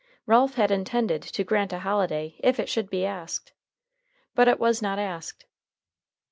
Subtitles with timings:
[0.25, 3.53] Ralph had intended to grant a holiday if it should be asked,
[4.33, 5.45] but it was not asked.